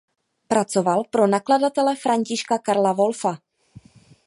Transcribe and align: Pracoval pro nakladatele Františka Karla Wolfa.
Pracoval 0.47 1.03
pro 1.09 1.27
nakladatele 1.27 1.95
Františka 1.95 2.57
Karla 2.59 2.93
Wolfa. 2.93 3.37